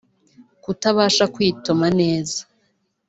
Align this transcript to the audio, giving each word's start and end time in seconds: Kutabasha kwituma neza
Kutabasha 0.63 1.23
kwituma 1.33 1.85
neza 1.99 2.39